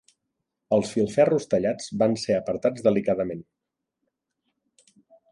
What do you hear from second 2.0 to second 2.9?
van ser apartats